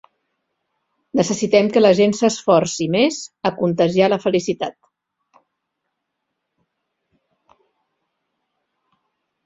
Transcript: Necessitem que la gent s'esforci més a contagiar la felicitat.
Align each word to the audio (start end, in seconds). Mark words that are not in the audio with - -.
Necessitem 1.19 1.69
que 1.75 1.83
la 1.83 1.91
gent 1.99 2.15
s'esforci 2.21 2.87
més 2.97 3.19
a 3.51 3.53
contagiar 3.61 4.09
la 4.11 4.21
felicitat. 4.25 4.77